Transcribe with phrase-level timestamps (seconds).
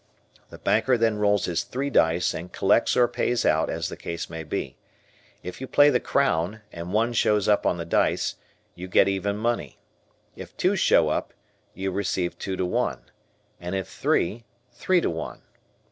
[0.49, 4.31] The banker then rolls his three dice and collects or pays out as the case
[4.31, 4.75] may be.
[5.43, 8.37] If you play the crown and one shows up on the dice,
[8.73, 9.77] you get even money,
[10.35, 11.35] if two show up,
[11.75, 13.11] you receive two to one,
[13.59, 14.43] and if three,
[14.73, 15.43] three to one.